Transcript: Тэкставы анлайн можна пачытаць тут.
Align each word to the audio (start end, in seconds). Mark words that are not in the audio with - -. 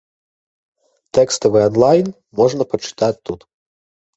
Тэкставы 1.17 1.59
анлайн 1.67 2.09
можна 2.41 2.63
пачытаць 2.73 3.15
тут. 3.29 3.39